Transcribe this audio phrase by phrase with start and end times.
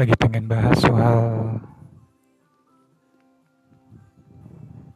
[0.00, 1.20] lagi pengen bahas soal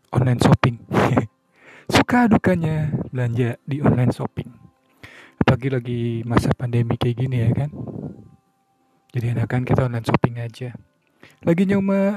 [0.08, 0.80] online shopping.
[1.92, 4.48] Suka dukanya belanja di online shopping.
[5.44, 7.68] Apalagi lagi masa pandemi kayak gini ya kan.
[9.12, 10.72] Jadi enakan kita online shopping aja.
[11.44, 12.16] Lagi nyoba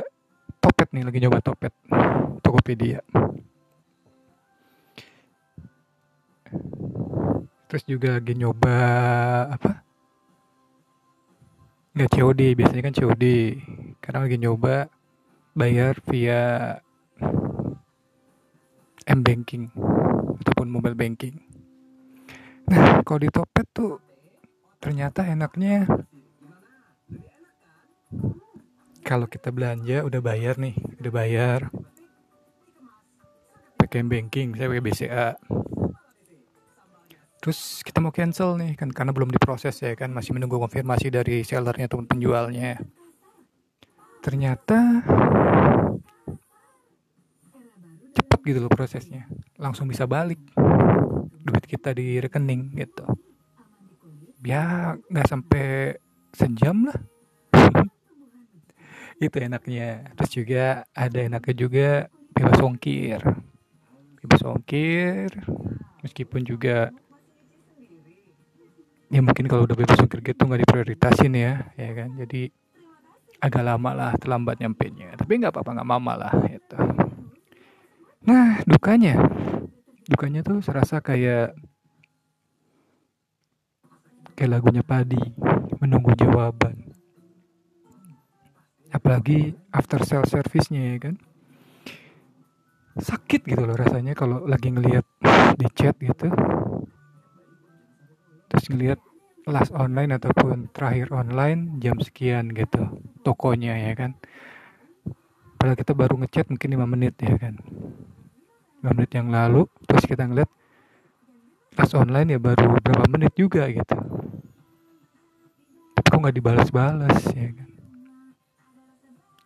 [0.64, 1.76] Topet nih, lagi nyoba Topet.
[2.40, 3.04] Tokopedia.
[7.68, 8.80] Terus juga lagi nyoba
[9.52, 9.87] apa?
[11.98, 13.26] Nggak COD, biasanya kan COD.
[13.98, 14.86] Karena lagi nyoba
[15.58, 16.78] bayar via
[19.10, 19.74] M-banking
[20.46, 21.42] ataupun mobile banking.
[22.70, 23.98] Nah, kalau di Topet tuh
[24.78, 25.90] ternyata enaknya
[29.02, 31.60] kalau kita belanja udah bayar nih, udah bayar
[33.82, 35.28] pakai banking, saya pakai BCA.
[37.38, 41.46] Terus kita mau cancel nih kan karena belum diproses ya kan masih menunggu konfirmasi dari
[41.46, 42.82] sellernya ataupun penjualnya.
[44.26, 45.06] Ternyata
[48.18, 49.30] cepet gitu loh prosesnya,
[49.62, 50.42] langsung bisa balik
[51.46, 53.06] duit kita di rekening gitu.
[54.42, 55.96] Ya nggak sampai
[56.34, 57.00] sejam lah.
[59.24, 60.10] itu enaknya.
[60.18, 61.90] Terus juga ada enaknya juga
[62.34, 63.22] bebas ongkir.
[64.26, 65.30] Bebas ongkir
[66.02, 66.92] meskipun juga
[69.08, 72.10] ya mungkin kalau udah bebas ongkir gitu nggak diprioritasin ya ya kan?
[72.20, 72.52] Jadi
[73.38, 76.78] agak lama lah terlambat nyampe nya tapi nggak apa-apa nggak mama lah gitu.
[78.28, 79.16] Nah dukanya.
[80.08, 81.52] Dukanya tuh serasa kayak
[84.40, 85.20] kayak lagunya padi
[85.84, 86.96] menunggu jawaban.
[88.88, 91.16] Apalagi after sale service-nya ya kan?
[92.98, 95.06] Sakit gitu loh rasanya kalau lagi ngelihat
[95.60, 96.32] di chat gitu
[98.68, 99.00] ngelihat
[99.48, 102.84] last online ataupun terakhir online jam sekian gitu
[103.24, 104.12] tokonya ya kan.
[105.56, 107.56] Padahal kita baru ngechat mungkin 5 menit ya kan.
[108.84, 110.52] 5 menit yang lalu terus kita ngeliat
[111.80, 113.98] last online ya baru berapa menit juga gitu.
[115.96, 117.70] Tapi kok nggak dibalas-balas ya kan.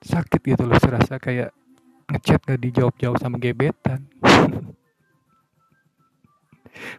[0.02, 1.54] Sakit gitu loh serasa kayak
[2.10, 4.10] ngechat gak dijawab-jawab sama gebetan.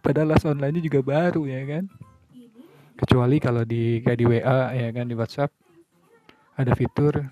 [0.06, 1.90] Padahal last online juga baru ya kan
[3.02, 5.50] kecuali kalau di kayak di WA ya kan di WhatsApp.
[6.54, 7.26] Ada fitur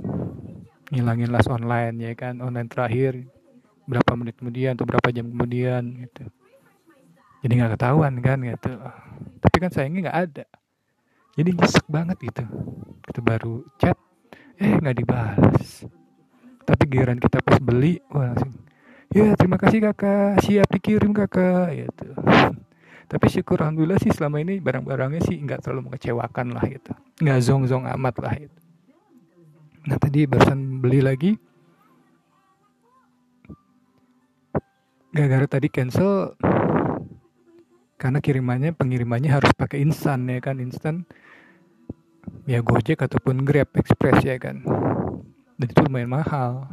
[0.90, 3.22] ngilangin last online ya kan online terakhir.
[3.86, 6.26] Berapa menit kemudian atau berapa jam kemudian gitu.
[7.46, 8.72] Jadi nggak ketahuan kan gitu.
[9.38, 10.46] Tapi kan sayangnya nggak ada.
[11.38, 12.44] Jadi nyesek banget gitu
[13.06, 13.96] kita baru chat
[14.58, 15.86] eh nggak dibalas.
[16.66, 18.52] Tapi giliran kita pas beli wah langsung
[19.14, 20.42] ya terima kasih kakak.
[20.42, 22.06] Siap dikirim kakak gitu
[23.10, 26.94] tapi syukur alhamdulillah sih selama ini barang-barangnya sih nggak terlalu mengecewakan lah gitu.
[27.18, 28.58] Nggak zong-zong amat lah gitu.
[29.90, 31.34] Nah tadi barusan beli lagi.
[35.10, 36.38] Gara-gara tadi cancel
[37.98, 41.02] karena kirimannya pengirimannya harus pakai instan ya kan instan.
[42.46, 44.62] Ya Gojek ataupun Grab Express ya kan.
[45.58, 46.70] Dan itu lumayan mahal.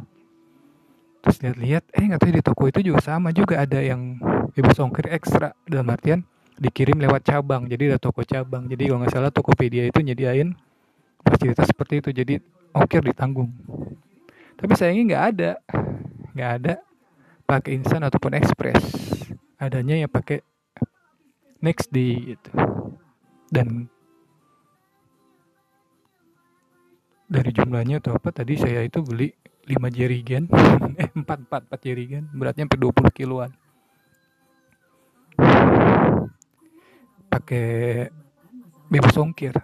[1.26, 4.22] Terus lihat-lihat eh nggak tahu di toko itu juga sama juga ada yang
[4.58, 6.26] bebas ongkir ekstra dalam artian
[6.58, 7.70] dikirim lewat cabang.
[7.70, 8.66] Jadi ada toko cabang.
[8.66, 10.50] Jadi kalau nggak salah Tokopedia itu nyediain
[11.22, 12.10] fasilitas seperti itu.
[12.10, 12.34] Jadi
[12.74, 13.54] ongkir ditanggung.
[14.58, 15.50] Tapi sayangnya nggak ada.
[16.34, 16.74] Nggak ada
[17.46, 18.82] pakai instan ataupun express.
[19.62, 20.42] Adanya yang pakai
[21.62, 22.50] next day itu
[23.50, 23.90] dan
[27.26, 29.30] dari jumlahnya atau apa tadi saya itu beli
[29.70, 30.50] 5 jerigen.
[30.98, 32.26] Eh 4 4 4 jerigen.
[32.34, 33.50] Beratnya sampai 20 kiloan
[37.48, 38.12] pakai
[38.92, 39.56] bebas ongkir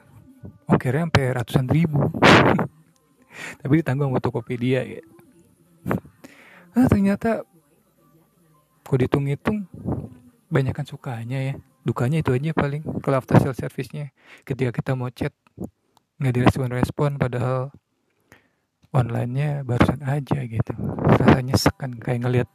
[0.64, 2.00] ongkirnya sampai ratusan ribu
[3.60, 5.04] tapi ditanggung sama Tokopedia ya
[6.72, 7.44] nah, ternyata
[8.88, 9.68] kok dihitung-hitung
[10.48, 14.16] banyak kan sukanya ya dukanya itu aja paling kalau after sale service-nya
[14.48, 15.36] ketika kita mau chat.
[16.16, 17.68] Nggak direspon-respon padahal
[18.96, 20.72] online-nya barusan aja gitu
[21.04, 22.48] rasanya sekan kayak ngelihat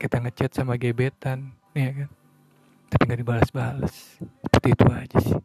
[0.00, 2.08] kita ngechat sama gebetan ya kan
[2.92, 4.20] tapi nggak dibalas-balas.
[4.20, 5.40] Seperti itu aja sih.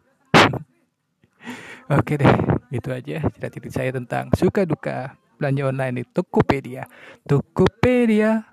[1.95, 2.35] Oke deh
[2.75, 6.83] itu aja cerita-cerita saya tentang suka duka belanja online di Tokopedia.
[7.23, 8.43] Tokopedia